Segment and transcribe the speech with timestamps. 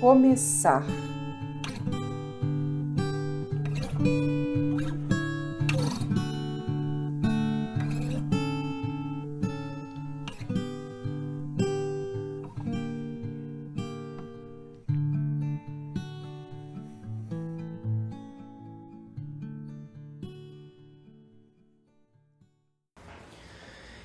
[0.00, 0.84] começar.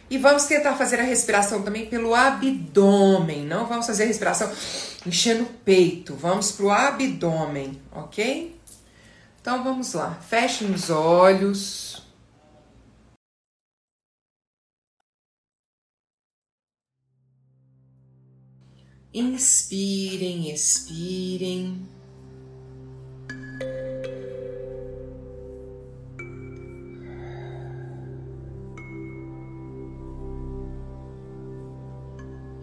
[0.10, 3.46] E vamos tentar fazer a respiração também pelo abdômen.
[3.46, 4.52] Não vamos fazer a respiração
[5.06, 6.16] enchendo o peito.
[6.16, 8.60] Vamos para o abdômen, ok?
[9.42, 10.16] Então vamos lá.
[10.16, 12.02] Fechem os olhos.
[19.14, 21.86] Inspirem, expirem.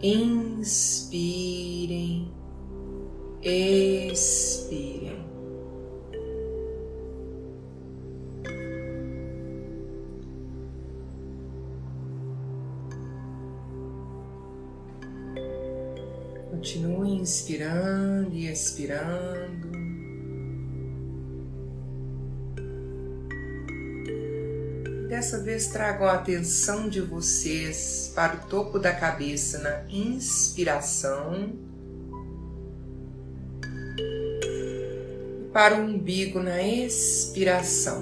[0.01, 1.51] Inspirem,
[3.43, 5.19] expirem.
[16.49, 19.58] Continue inspirando e expirando.
[25.19, 31.51] Dessa vez tragam a atenção de vocês para o topo da cabeça na inspiração
[35.51, 38.01] para o umbigo na expiração.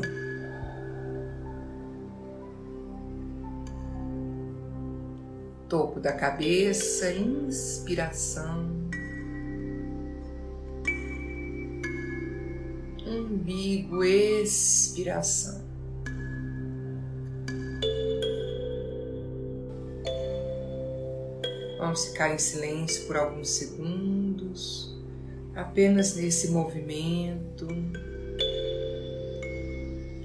[5.67, 8.69] Topo da cabeça, inspiração.
[13.07, 15.66] Umbigo, expiração.
[21.87, 24.93] Vamos ficar em silêncio por alguns segundos,
[25.55, 27.65] apenas nesse movimento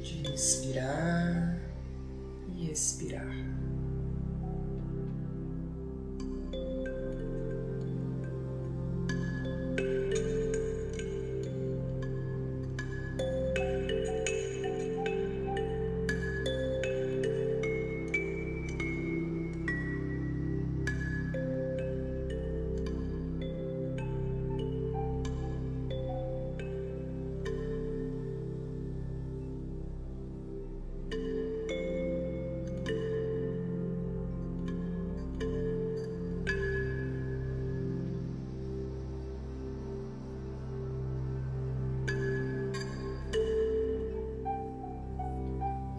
[0.03, 1.57] de inspirar
[2.57, 3.62] e expirar.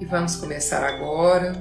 [0.03, 1.53] E vamos começar agora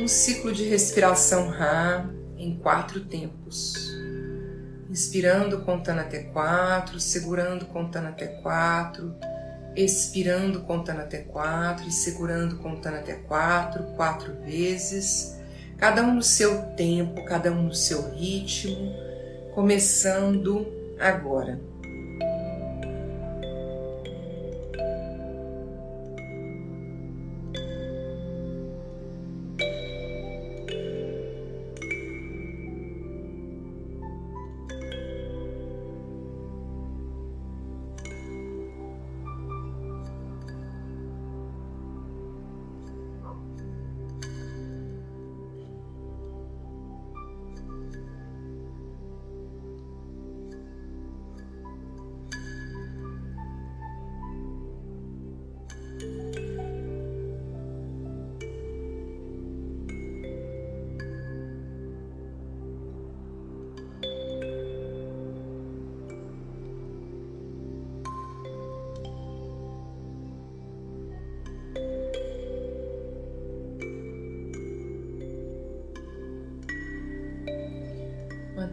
[0.00, 2.04] um ciclo de respiração Ra
[2.36, 3.88] em quatro tempos.
[4.90, 9.14] Inspirando, contando até quatro, segurando, contando até quatro,
[9.76, 15.38] expirando, contando até quatro e segurando, contando até quatro, quatro vezes,
[15.76, 18.92] cada um no seu tempo, cada um no seu ritmo,
[19.54, 20.66] começando
[20.98, 21.60] agora.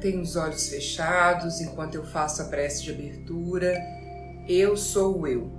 [0.03, 3.73] Mantenha os olhos fechados enquanto eu faço a prece de abertura.
[4.49, 5.49] Eu sou eu.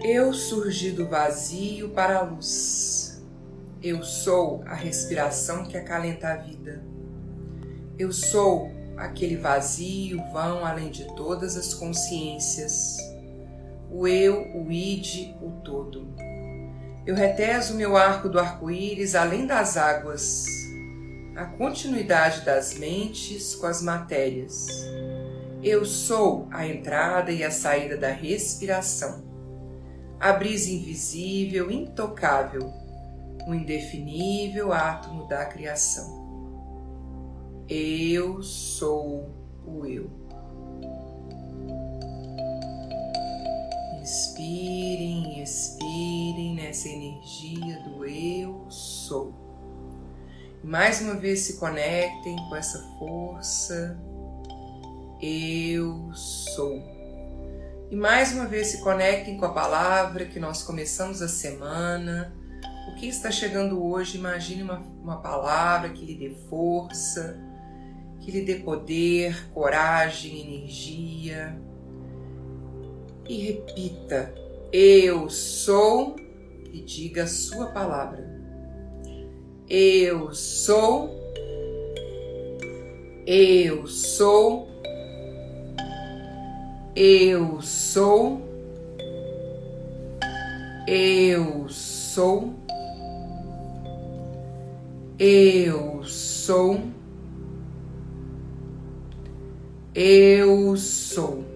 [0.00, 3.20] Eu surgi do vazio para a luz.
[3.82, 6.80] Eu sou a respiração que acalenta a vida.
[7.98, 12.98] Eu sou aquele vazio vão além de todas as consciências.
[13.90, 16.06] O eu, o id, o todo.
[17.04, 20.69] Eu reteso meu arco do arco-íris além das águas,
[21.40, 24.66] a continuidade das mentes com as matérias.
[25.62, 29.24] Eu sou a entrada e a saída da respiração,
[30.20, 32.70] a brisa invisível, intocável,
[33.48, 36.20] o indefinível átomo da criação.
[37.66, 39.30] Eu sou
[39.66, 40.10] o eu.
[44.02, 49.49] Inspirem, expirem nessa energia do eu sou.
[50.62, 53.98] Mais uma vez se conectem com essa força.
[55.20, 56.82] Eu sou.
[57.90, 62.34] E mais uma vez se conectem com a palavra que nós começamos a semana.
[62.88, 64.18] O que está chegando hoje?
[64.18, 67.40] Imagine uma, uma palavra que lhe dê força,
[68.20, 71.58] que lhe dê poder, coragem, energia.
[73.26, 74.34] E repita:
[74.70, 76.16] Eu sou
[76.70, 78.29] e diga a sua palavra.
[79.72, 81.08] Eu sou,
[83.24, 84.68] eu sou,
[86.96, 88.42] eu sou,
[90.88, 92.52] eu sou,
[95.16, 96.80] eu sou.
[99.94, 101.49] Eu sou.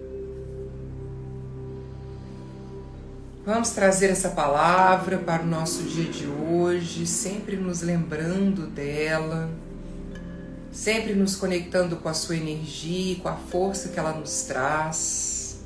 [3.45, 9.51] Vamos trazer essa palavra para o nosso dia de hoje, sempre nos lembrando dela,
[10.71, 15.59] sempre nos conectando com a sua energia com a força que ela nos traz.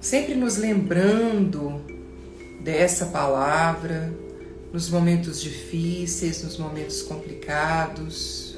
[0.00, 1.82] Sempre nos lembrando
[2.60, 4.14] dessa palavra
[4.72, 8.48] nos momentos difíceis, nos momentos complicados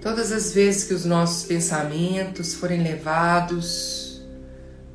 [0.00, 4.07] Todas as vezes que os nossos pensamentos forem levados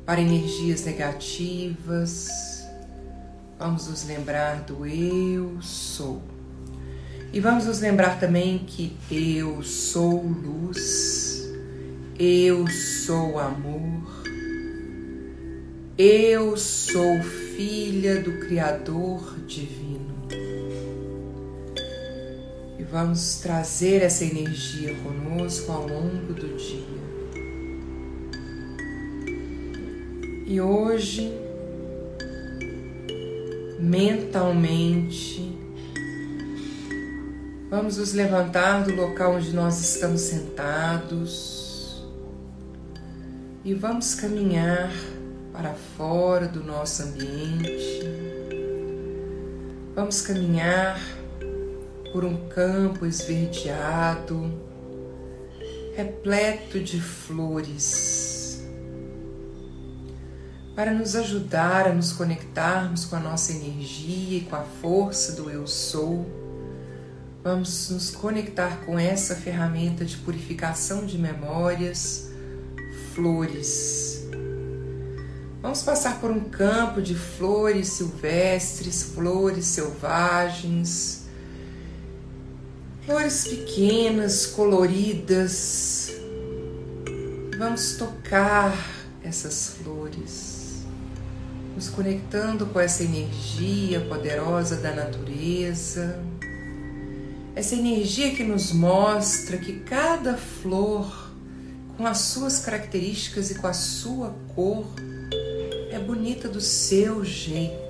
[0.04, 2.66] para energias negativas,
[3.58, 6.22] vamos nos lembrar do eu sou.
[7.32, 11.52] E vamos nos lembrar também que eu sou luz,
[12.18, 14.22] eu sou amor,
[15.98, 17.22] eu sou
[17.56, 19.94] filha do Criador Divino.
[22.94, 26.93] Vamos trazer essa energia conosco ao longo do dia.
[30.46, 31.32] E hoje,
[33.80, 35.58] mentalmente,
[37.70, 42.04] vamos nos levantar do local onde nós estamos sentados
[43.64, 44.92] e vamos caminhar
[45.50, 48.02] para fora do nosso ambiente.
[49.94, 51.00] Vamos caminhar
[52.12, 54.52] por um campo esverdeado,
[55.96, 58.13] repleto de flores,
[60.74, 65.50] para nos ajudar a nos conectarmos com a nossa energia e com a força do
[65.50, 66.26] Eu Sou.
[67.42, 72.30] Vamos nos conectar com essa ferramenta de purificação de memórias,
[73.14, 74.26] flores.
[75.62, 81.24] Vamos passar por um campo de flores silvestres, flores selvagens
[83.06, 86.10] Flores pequenas, coloridas.
[87.58, 88.74] Vamos tocar
[89.22, 90.63] essas flores,
[91.74, 96.22] nos conectando com essa energia poderosa da natureza.
[97.54, 101.32] Essa energia que nos mostra que cada flor,
[101.96, 104.86] com as suas características e com a sua cor,
[105.90, 107.84] é bonita do seu jeito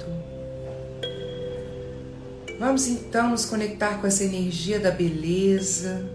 [2.59, 6.09] Vamos então nos conectar com essa energia da beleza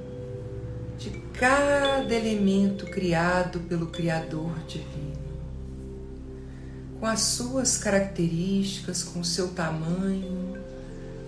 [0.97, 5.08] de cada elemento criado pelo Criador Divino,
[6.99, 10.57] com as suas características, com o seu tamanho,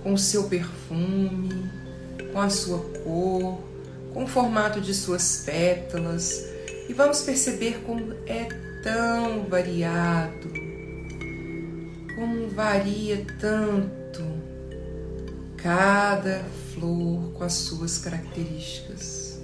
[0.03, 1.69] com o seu perfume,
[2.33, 3.63] com a sua cor,
[4.13, 6.43] com o formato de suas pétalas,
[6.89, 8.49] e vamos perceber como é
[8.83, 10.51] tão variado,
[12.15, 14.21] como varia tanto
[15.55, 19.39] cada flor com as suas características.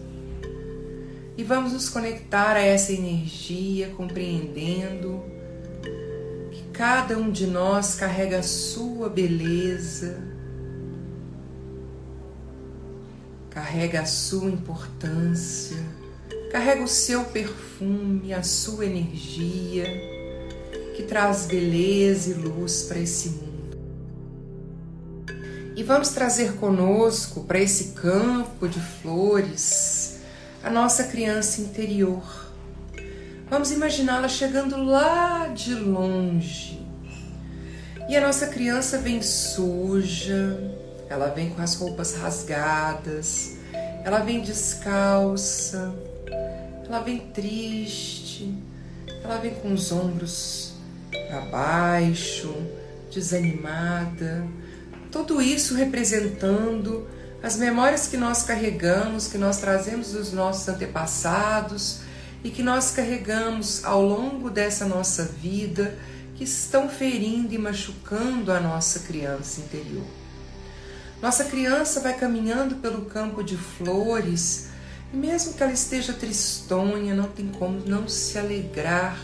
[1.38, 5.37] E vamos nos conectar a essa energia, compreendendo
[6.77, 10.22] cada um de nós carrega a sua beleza,
[13.50, 15.77] carrega a sua importância,
[16.51, 19.86] carrega o seu perfume, a sua energia,
[20.96, 23.77] que traz beleza e luz para esse mundo.
[25.75, 30.19] E vamos trazer conosco para esse campo de flores
[30.63, 32.47] a nossa criança interior.
[33.50, 36.86] Vamos imaginá-la chegando lá de longe.
[38.10, 40.60] E a nossa criança vem suja,
[41.10, 43.56] ela vem com as roupas rasgadas,
[44.04, 45.96] ela vem descalça,
[46.86, 48.54] ela vem triste,
[49.24, 50.74] ela vem com os ombros
[51.30, 52.54] para baixo,
[53.10, 54.46] desanimada.
[55.10, 57.08] Tudo isso representando
[57.42, 62.06] as memórias que nós carregamos, que nós trazemos dos nossos antepassados
[62.44, 65.98] e que nós carregamos ao longo dessa nossa vida,
[66.36, 70.06] que estão ferindo e machucando a nossa criança interior.
[71.22, 74.67] Nossa criança vai caminhando pelo campo de flores
[75.12, 79.20] e, mesmo que ela esteja tristonha, não tem como não se alegrar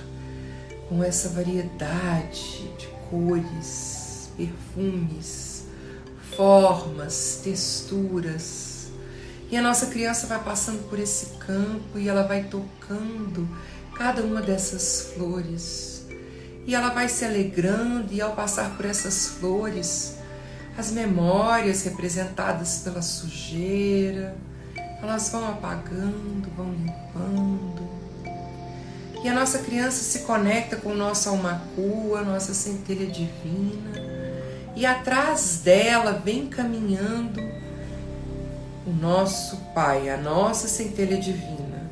[0.90, 5.66] com essa variedade de cores, perfumes,
[6.36, 8.73] formas, texturas.
[9.54, 13.48] E a nossa criança vai passando por esse campo e ela vai tocando
[13.94, 16.08] cada uma dessas flores.
[16.66, 20.16] E ela vai se alegrando, e ao passar por essas flores,
[20.76, 24.36] as memórias representadas pela sujeira,
[25.00, 27.88] elas vão apagando, vão limpando.
[29.24, 34.02] E a nossa criança se conecta com o nosso almacu, nossa centelha divina,
[34.76, 37.63] e atrás dela vem caminhando
[38.86, 41.90] o nosso Pai, a nossa centelha divina,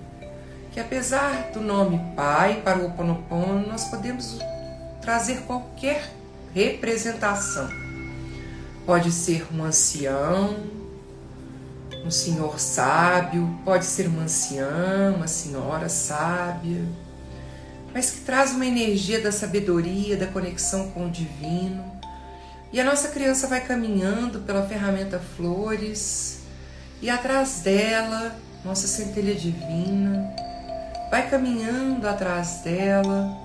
[0.71, 4.39] que apesar do nome Pai para o Oponopono, nós podemos
[5.01, 6.09] trazer qualquer
[6.53, 7.69] representação
[8.85, 10.57] Pode ser um ancião,
[12.03, 16.83] um senhor sábio, pode ser uma anciã, uma senhora sábia,
[17.93, 21.83] mas que traz uma energia da sabedoria, da conexão com o divino.
[22.73, 26.40] E a nossa criança vai caminhando pela ferramenta flores
[27.01, 30.33] e atrás dela, nossa centelha divina,
[31.09, 33.35] vai caminhando atrás dela,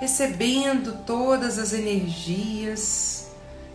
[0.00, 3.26] recebendo todas as energias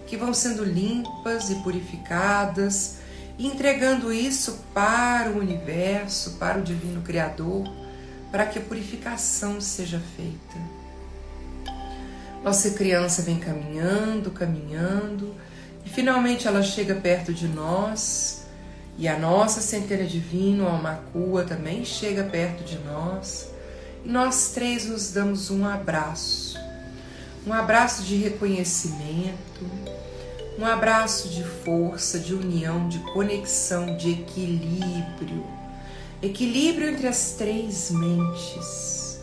[0.07, 2.97] que vão sendo limpas e purificadas,
[3.37, 7.63] e entregando isso para o universo, para o Divino Criador,
[8.31, 10.81] para que a purificação seja feita.
[12.43, 15.35] Nossa criança vem caminhando, caminhando,
[15.85, 18.40] e finalmente ela chega perto de nós,
[18.97, 23.51] e a nossa centelha divina, a Macua, também chega perto de nós,
[24.05, 26.59] e nós três nos damos um abraço,
[27.45, 29.65] um abraço de reconhecimento,
[30.59, 35.43] um abraço de força, de união, de conexão, de equilíbrio.
[36.21, 39.19] Equilíbrio entre as três mentes.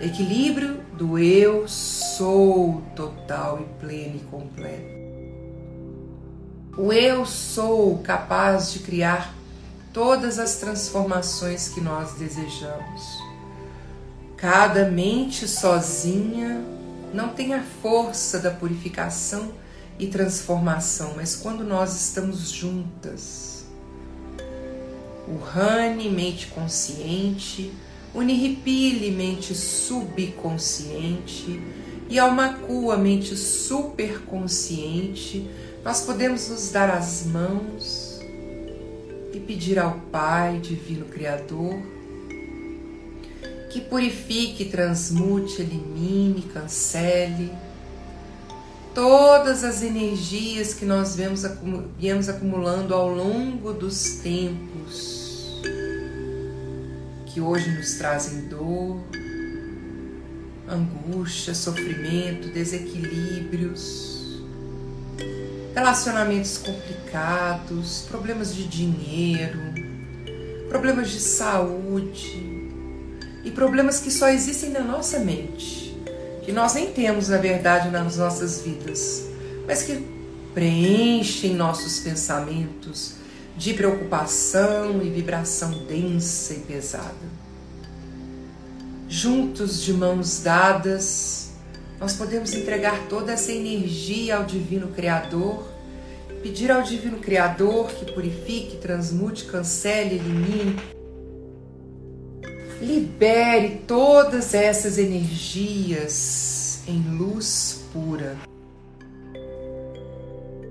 [0.00, 4.99] Equilíbrio do eu sou total e pleno e completo.
[6.82, 9.34] O eu sou capaz de criar
[9.92, 13.18] todas as transformações que nós desejamos.
[14.34, 16.64] Cada mente sozinha
[17.12, 19.52] não tem a força da purificação
[19.98, 23.66] e transformação, mas quando nós estamos juntas,
[25.28, 27.74] o Rani, mente consciente,
[28.14, 31.60] o Nihipili, mente subconsciente,
[32.08, 35.46] e a a mente superconsciente,
[35.84, 38.20] nós podemos nos dar as mãos
[39.32, 41.74] e pedir ao Pai, Divino Criador,
[43.70, 47.50] que purifique, transmute, elimine, cancele
[48.94, 51.42] todas as energias que nós vemos,
[51.98, 55.60] viemos acumulando ao longo dos tempos,
[57.26, 59.00] que hoje nos trazem dor,
[60.68, 64.09] angústia, sofrimento, desequilíbrios,
[65.74, 69.58] relacionamentos complicados, problemas de dinheiro,
[70.68, 72.68] problemas de saúde
[73.44, 75.90] e problemas que só existem na nossa mente
[76.50, 79.26] que nós nem temos, na verdade, nas nossas vidas,
[79.68, 80.04] mas que
[80.52, 83.12] preenchem nossos pensamentos
[83.56, 87.40] de preocupação e vibração densa e pesada.
[89.08, 91.39] Juntos, de mãos dadas,
[92.00, 95.68] nós podemos entregar toda essa energia ao Divino Criador,
[96.42, 100.76] pedir ao Divino Criador que purifique, transmute, cancele, elimine
[102.80, 108.38] Libere todas essas energias em luz pura.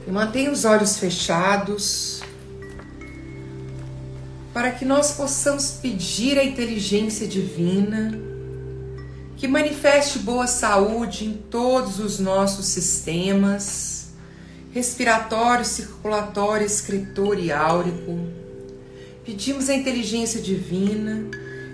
[0.08, 2.24] E mantenha os olhos fechados.
[4.52, 8.20] para que nós possamos pedir à inteligência divina
[9.40, 14.10] que manifeste boa saúde em todos os nossos sistemas
[14.72, 18.20] respiratório, circulatório, excretor e áurico.
[19.26, 21.24] Pedimos à inteligência divina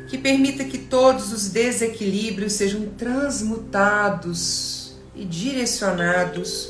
[0.08, 6.70] que permita que todos os desequilíbrios sejam transmutados e direcionados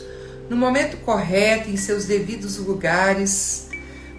[0.49, 3.67] no momento correto, em seus devidos lugares,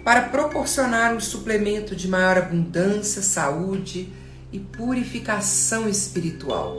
[0.03, 4.13] para proporcionar um suplemento de maior abundância, saúde
[4.51, 6.75] e purificação espiritual.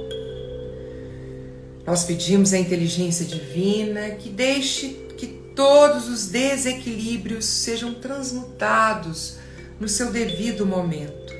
[1.87, 9.39] Nós pedimos à inteligência divina que deixe que todos os desequilíbrios sejam transmutados
[9.81, 11.33] no seu devido momento.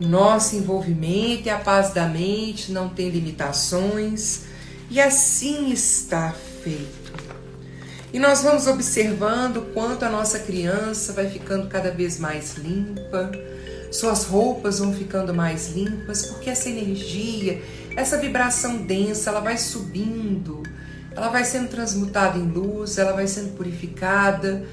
[0.00, 4.42] Nosso envolvimento e a paz da mente não tem limitações
[4.90, 7.12] e assim está feito.
[8.12, 13.30] E nós vamos observando quanto a nossa criança vai ficando cada vez mais limpa,
[13.92, 17.62] suas roupas vão ficando mais limpas, porque essa energia,
[17.94, 20.62] essa vibração densa, ela vai subindo,
[21.14, 24.64] ela vai sendo transmutada em luz, ela vai sendo purificada,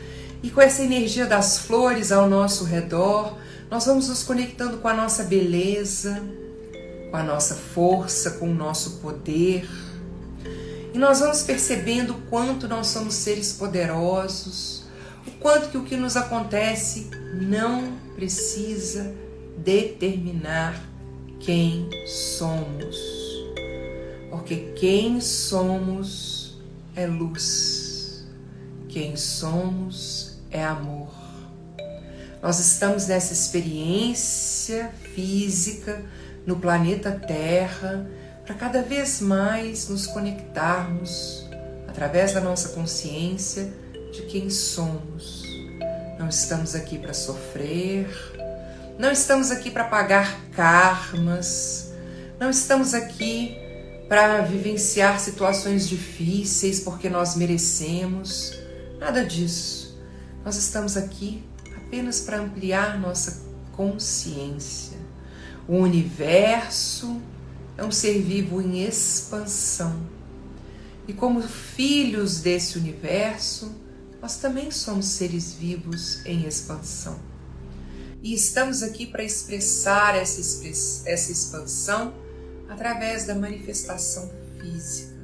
[0.42, 3.38] e com essa energia das flores ao nosso redor,
[3.70, 6.24] nós vamos nos conectando com a nossa beleza,
[7.12, 9.70] com a nossa força, com o nosso poder.
[10.94, 14.79] E nós vamos percebendo o quanto nós somos seres poderosos,
[15.26, 19.14] o quanto que o que nos acontece não precisa
[19.58, 20.82] determinar
[21.40, 22.98] quem somos.
[24.30, 26.60] Porque quem somos
[26.96, 28.26] é luz.
[28.88, 31.14] Quem somos é amor.
[32.42, 36.04] Nós estamos nessa experiência física
[36.46, 38.10] no planeta Terra
[38.46, 41.46] para cada vez mais nos conectarmos
[41.88, 43.72] através da nossa consciência
[44.12, 45.50] de quem somos
[46.20, 48.10] não estamos aqui para sofrer,
[49.00, 51.94] não estamos aqui para pagar karmas,
[52.38, 53.58] não estamos aqui
[54.10, 58.54] para vivenciar situações difíceis porque nós merecemos,
[59.00, 59.98] nada disso.
[60.44, 61.42] Nós estamos aqui
[61.78, 63.42] apenas para ampliar nossa
[63.72, 64.98] consciência.
[65.70, 67.22] O universo
[67.78, 70.02] é um ser vivo em expansão.
[71.08, 73.89] E como filhos desse universo,
[74.22, 77.20] nós também somos seres vivos em expansão.
[78.22, 80.42] E estamos aqui para expressar essa,
[81.06, 82.14] essa expansão
[82.68, 84.30] através da manifestação
[84.60, 85.18] física.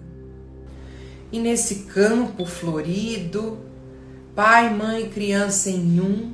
[1.32, 3.60] E nesse campo florido,
[4.34, 6.34] pai, mãe, criança em um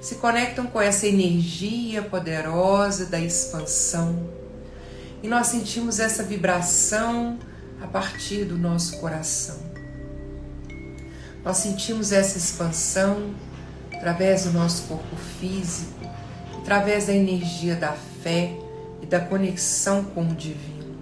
[0.00, 4.28] se conectam com essa energia poderosa da expansão.
[5.22, 7.38] E nós sentimos essa vibração
[7.80, 9.73] a partir do nosso coração.
[11.44, 13.34] Nós sentimos essa expansão
[13.92, 15.92] através do nosso corpo físico,
[16.58, 18.56] através da energia da fé
[19.02, 20.96] e da conexão com o divino.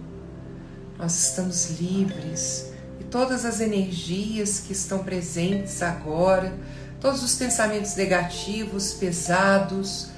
[0.99, 6.53] Nós estamos livres e todas as energias que estão presentes agora,
[7.01, 10.09] todos os pensamentos negativos, pesados,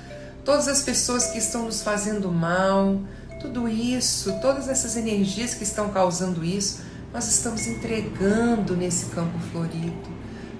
[0.42, 2.98] todas as pessoas que estão nos fazendo mal,
[3.42, 6.80] tudo isso, todas essas energias que estão causando isso,
[7.12, 10.13] nós estamos entregando nesse campo florido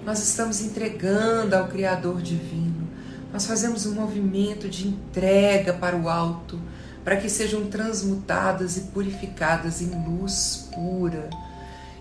[0.05, 2.87] nós estamos entregando ao Criador Divino.
[3.33, 6.61] Nós fazemos um movimento de entrega para o alto,
[7.03, 11.27] para que sejam transmutadas e purificadas em luz pura.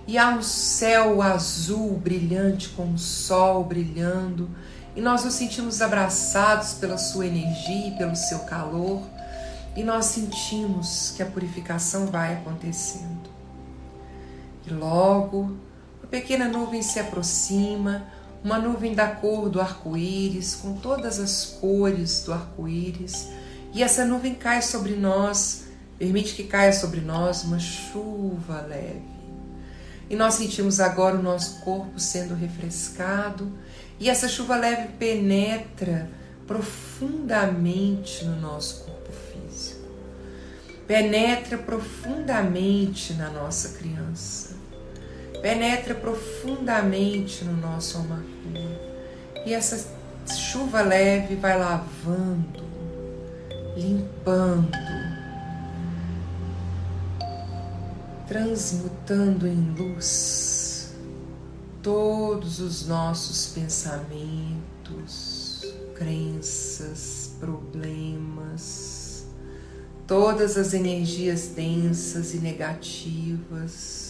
[0.07, 4.51] E há um céu azul brilhante com o sol brilhando,
[4.95, 9.03] e nós nos sentimos abraçados pela sua energia e pelo seu calor,
[9.75, 13.31] e nós sentimos que a purificação vai acontecendo.
[14.67, 15.57] E logo
[16.15, 18.07] pequena nuvem se aproxima,
[18.45, 23.31] uma nuvem da cor do arco-íris, com todas as cores do arco-íris,
[23.73, 25.65] e essa nuvem cai sobre nós,
[25.99, 29.03] permite que caia sobre nós uma chuva leve.
[30.09, 33.53] E nós sentimos agora o nosso corpo sendo refrescado,
[33.99, 36.09] e essa chuva leve penetra
[36.47, 39.89] profundamente no nosso corpo físico,
[40.87, 44.54] penetra profundamente na nossa criança
[45.45, 48.81] penetra profundamente no nosso amargura.
[49.45, 49.93] E essa
[50.27, 52.65] chuva leve vai lavando,
[53.77, 54.71] limpando,
[58.27, 60.95] transmutando em luz
[61.83, 64.65] todos os nossos pensamentos,
[65.95, 69.27] crenças, problemas,
[70.07, 74.04] todas as energias densas e negativas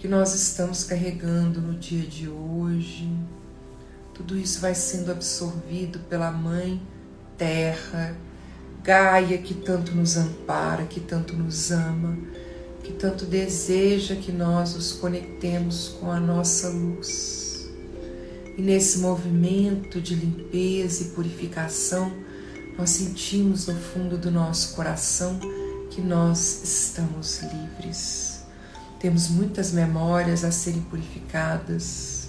[0.00, 3.06] que nós estamos carregando no dia de hoje.
[4.14, 6.80] Tudo isso vai sendo absorvido pela Mãe
[7.36, 8.16] Terra,
[8.82, 12.16] Gaia que tanto nos ampara, que tanto nos ama,
[12.82, 17.68] que tanto deseja que nós nos conectemos com a nossa luz.
[18.56, 22.10] E nesse movimento de limpeza e purificação,
[22.78, 25.38] nós sentimos no fundo do nosso coração
[25.90, 28.29] que nós estamos livres.
[29.00, 32.28] Temos muitas memórias a serem purificadas,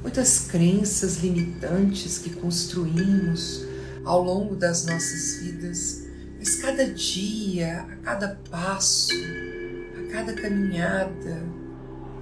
[0.00, 3.66] muitas crenças limitantes que construímos
[4.06, 6.04] ao longo das nossas vidas,
[6.38, 11.42] mas cada dia, a cada passo, a cada caminhada,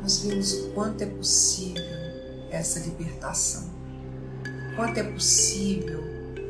[0.03, 1.85] nós vemos o quanto é possível
[2.51, 3.70] essa libertação,
[4.75, 6.03] quanto é possível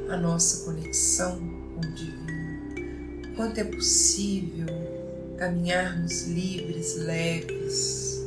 [0.08, 1.38] a nossa conexão
[1.74, 4.66] com o divino, quanto é possível
[5.36, 8.24] caminharmos livres, leves,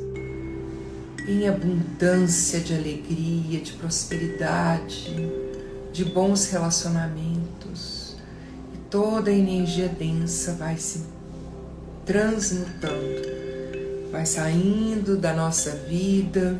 [1.27, 5.49] em abundância de alegria, de prosperidade
[5.91, 8.15] de bons relacionamentos
[8.73, 11.03] e toda a energia densa vai se
[12.05, 13.21] transmutando,
[14.11, 16.57] vai saindo da nossa vida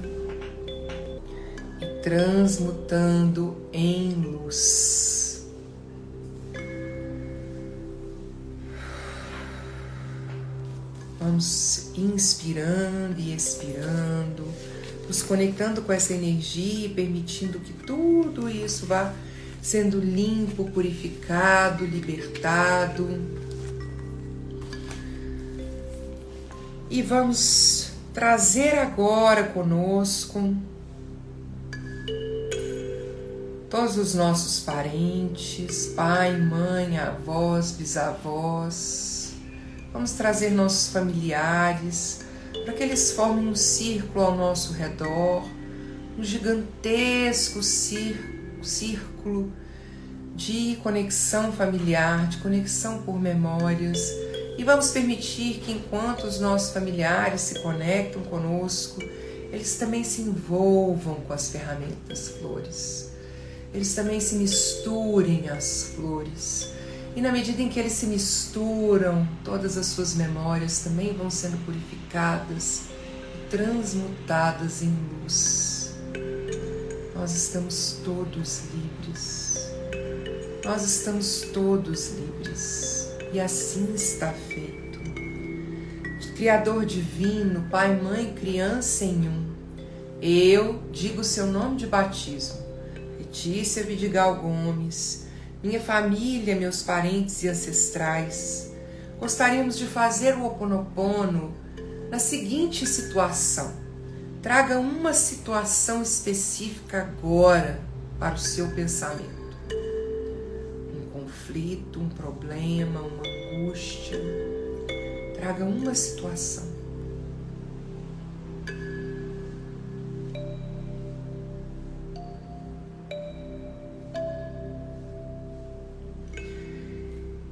[1.81, 5.18] e transmutando em luz.
[11.29, 14.51] Vamos inspirando e expirando,
[15.07, 19.13] nos conectando com essa energia e permitindo que tudo isso vá
[19.61, 23.21] sendo limpo, purificado, libertado.
[26.89, 30.55] E vamos trazer agora conosco
[33.69, 39.18] todos os nossos parentes, pai, mãe, avós, bisavós.
[39.91, 42.19] Vamos trazer nossos familiares
[42.63, 45.43] para que eles formem um círculo ao nosso redor,
[46.17, 49.51] um gigantesco círculo
[50.35, 53.99] de conexão familiar, de conexão por memórias.
[54.57, 59.01] E vamos permitir que, enquanto os nossos familiares se conectam conosco,
[59.51, 63.09] eles também se envolvam com as ferramentas flores.
[63.73, 66.78] Eles também se misturem às flores.
[67.19, 71.57] E na medida em que eles se misturam, todas as suas memórias também vão sendo
[71.65, 72.83] purificadas
[73.35, 75.69] e transmutadas em luz
[77.19, 79.69] nós estamos todos livres.
[80.63, 83.09] Nós estamos todos livres.
[83.33, 84.99] E assim está feito.
[86.37, 89.53] Criador divino, Pai, Mãe, Criança em um.
[90.21, 92.61] Eu digo seu nome de batismo.
[93.17, 95.27] Letícia Vidigal Gomes,
[95.63, 98.71] minha família, meus parentes e ancestrais.
[99.19, 101.53] Gostaríamos de fazer o Oponopono
[102.09, 103.89] na seguinte situação
[104.41, 107.77] Traga uma situação específica agora
[108.17, 109.57] para o seu pensamento.
[110.95, 114.17] Um conflito, um problema, uma angústia.
[115.35, 116.68] Traga uma situação.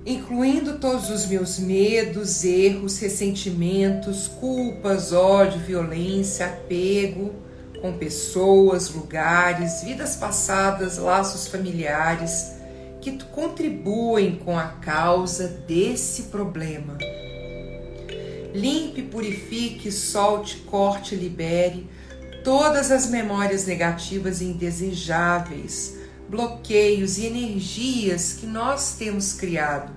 [0.07, 7.35] Incluindo todos os meus medos, erros, ressentimentos, culpas, ódio, violência, apego
[7.81, 12.53] com pessoas, lugares, vidas passadas, laços familiares
[13.01, 16.97] que contribuem com a causa desse problema.
[18.53, 21.85] Limpe, purifique, solte, corte, libere
[22.45, 25.97] todas as memórias negativas e indesejáveis,
[26.29, 29.96] bloqueios e energias que nós temos criado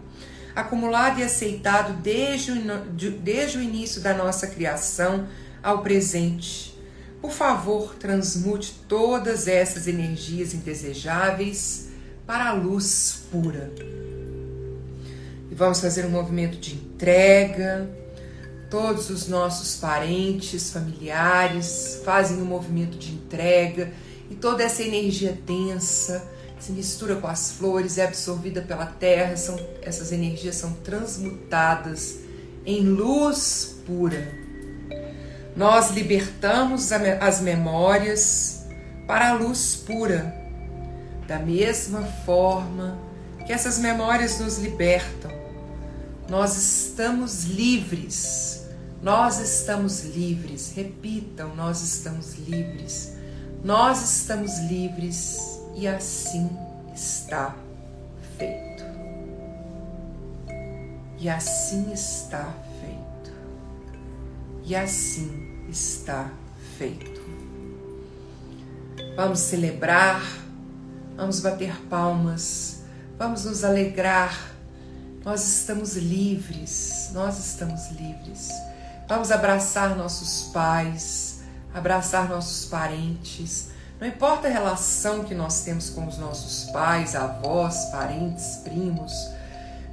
[0.54, 2.80] acumulado e aceitado desde o,
[3.22, 5.26] desde o início da nossa criação
[5.62, 6.78] ao presente.
[7.20, 11.88] Por favor, transmute todas essas energias indesejáveis
[12.26, 13.70] para a luz pura.
[15.50, 17.90] E vamos fazer um movimento de entrega.
[18.70, 23.92] Todos os nossos parentes, familiares fazem um movimento de entrega
[24.30, 26.24] e toda essa energia densa
[26.60, 32.18] se mistura com as flores, é absorvida pela terra, são, essas energias são transmutadas
[32.66, 34.28] em luz pura.
[35.56, 38.64] Nós libertamos as memórias
[39.06, 40.34] para a luz pura,
[41.26, 42.98] da mesma forma
[43.46, 45.30] que essas memórias nos libertam.
[46.28, 48.66] Nós estamos livres,
[49.02, 50.72] nós estamos livres.
[50.76, 53.14] Repitam: nós estamos livres,
[53.64, 56.50] nós estamos livres e assim
[56.94, 57.54] está
[58.36, 58.84] feito.
[61.18, 63.32] E assim está feito.
[64.64, 66.30] E assim está
[66.78, 67.20] feito.
[69.16, 70.22] Vamos celebrar,
[71.16, 72.80] vamos bater palmas,
[73.20, 74.50] Vamos nos alegrar.
[75.22, 78.48] Nós estamos livres, nós estamos livres.
[79.06, 81.42] Vamos abraçar nossos pais,
[81.74, 83.69] abraçar nossos parentes.
[84.00, 89.12] Não importa a relação que nós temos com os nossos pais, avós, parentes, primos,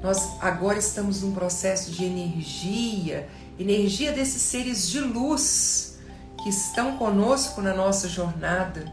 [0.01, 3.27] nós agora estamos num processo de energia,
[3.59, 5.97] energia desses seres de luz
[6.41, 8.85] que estão conosco na nossa jornada.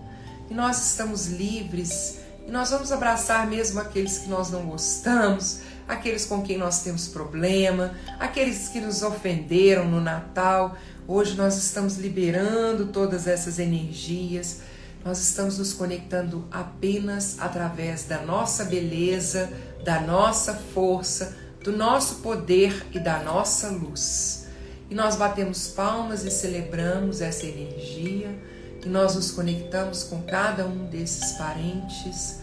[0.50, 6.26] E nós estamos livres e nós vamos abraçar mesmo aqueles que nós não gostamos, aqueles
[6.26, 10.76] com quem nós temos problema, aqueles que nos ofenderam no Natal.
[11.06, 14.73] Hoje nós estamos liberando todas essas energias.
[15.04, 19.52] Nós estamos nos conectando apenas através da nossa beleza,
[19.84, 24.46] da nossa força, do nosso poder e da nossa luz.
[24.88, 28.34] E nós batemos palmas e celebramos essa energia,
[28.82, 32.38] e nós nos conectamos com cada um desses parentes,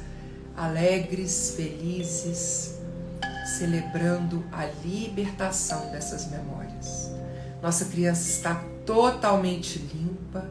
[0.55, 2.75] alegres, felizes,
[3.57, 7.11] celebrando a libertação dessas memórias.
[7.61, 10.47] Nossa criança está totalmente limpa,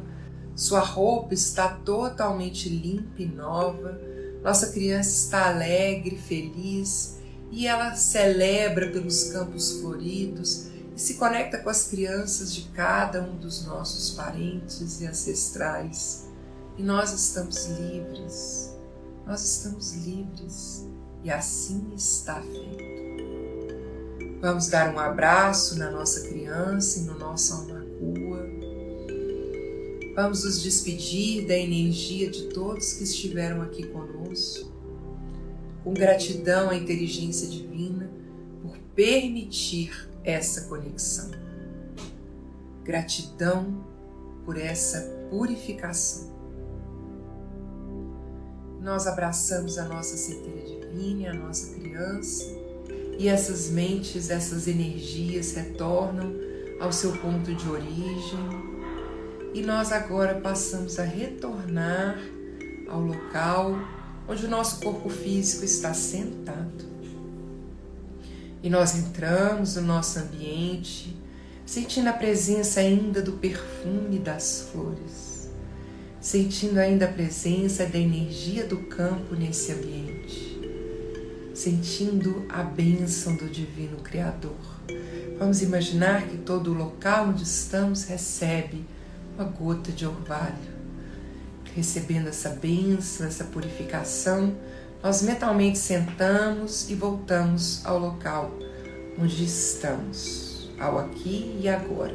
[0.61, 3.99] sua roupa está totalmente limpa e nova.
[4.44, 7.16] Nossa criança está alegre, feliz.
[7.51, 13.38] E ela celebra pelos campos floridos e se conecta com as crianças de cada um
[13.38, 16.27] dos nossos parentes e ancestrais.
[16.77, 18.77] E nós estamos livres,
[19.27, 20.87] nós estamos livres.
[21.25, 22.85] E assim está feito.
[24.42, 27.80] Vamos dar um abraço na nossa criança e no nosso alma
[30.23, 34.71] Vamos nos despedir da energia de todos que estiveram aqui conosco,
[35.83, 38.11] com gratidão à inteligência divina
[38.61, 41.31] por permitir essa conexão.
[42.85, 43.83] Gratidão
[44.45, 46.31] por essa purificação.
[48.79, 52.45] Nós abraçamos a nossa centelha divina, a nossa criança,
[53.19, 56.31] e essas mentes, essas energias retornam
[56.79, 58.70] ao seu ponto de origem,
[59.53, 62.19] e nós agora passamos a retornar
[62.89, 63.77] ao local
[64.29, 66.89] onde o nosso corpo físico está sentado.
[68.63, 71.17] E nós entramos no nosso ambiente,
[71.67, 75.51] sentindo a presença ainda do perfume das flores,
[76.21, 80.61] sentindo ainda a presença da energia do campo nesse ambiente,
[81.55, 84.59] sentindo a bênção do Divino Criador.
[85.39, 88.85] Vamos imaginar que todo o local onde estamos recebe
[89.40, 90.81] uma gota de orvalho.
[91.74, 94.55] Recebendo essa bênção, essa purificação,
[95.03, 98.50] nós mentalmente sentamos e voltamos ao local
[99.18, 102.14] onde estamos, ao aqui e agora.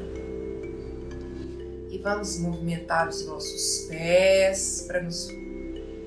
[1.90, 4.88] E vamos movimentar os nossos pés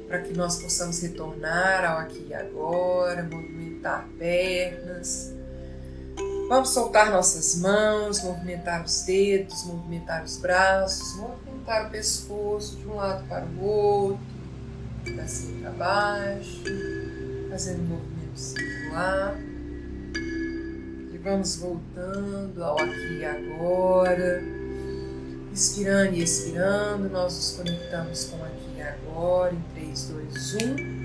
[0.07, 5.35] para que nós possamos retornar ao aqui e agora, movimentar pernas,
[6.49, 12.95] Vamos soltar nossas mãos, movimentar os dedos, movimentar os braços, movimentar o pescoço de um
[12.95, 14.19] lado para o outro,
[15.15, 16.63] para cima para baixo,
[17.51, 19.37] fazendo um movimento circular.
[21.13, 24.43] E vamos voltando ao aqui e agora.
[25.53, 30.98] Inspirando e expirando, nós nos conectamos com aqui e agora em 3, 2, 1.